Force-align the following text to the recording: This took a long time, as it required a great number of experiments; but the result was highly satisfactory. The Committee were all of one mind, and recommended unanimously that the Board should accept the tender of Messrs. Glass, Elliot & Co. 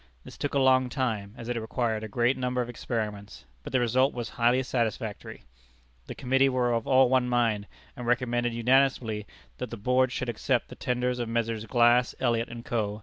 This 0.23 0.35
took 0.35 0.55
a 0.55 0.59
long 0.59 0.89
time, 0.89 1.35
as 1.37 1.47
it 1.47 1.61
required 1.61 2.03
a 2.03 2.07
great 2.07 2.35
number 2.35 2.59
of 2.59 2.69
experiments; 2.69 3.45
but 3.61 3.71
the 3.71 3.79
result 3.79 4.13
was 4.15 4.29
highly 4.29 4.63
satisfactory. 4.63 5.43
The 6.07 6.15
Committee 6.15 6.49
were 6.49 6.73
all 6.73 7.05
of 7.05 7.11
one 7.11 7.29
mind, 7.29 7.67
and 7.95 8.07
recommended 8.07 8.51
unanimously 8.51 9.27
that 9.59 9.69
the 9.69 9.77
Board 9.77 10.11
should 10.11 10.27
accept 10.27 10.69
the 10.69 10.75
tender 10.75 11.11
of 11.11 11.29
Messrs. 11.29 11.67
Glass, 11.67 12.15
Elliot 12.19 12.49
& 12.65 12.65
Co. 12.65 12.99